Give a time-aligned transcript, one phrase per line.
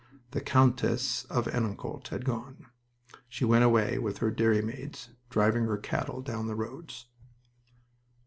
[0.31, 2.65] The Countess of Henencourt had gone.
[3.29, 7.05] She went away with her dairymaids, driving her cattle down the roads.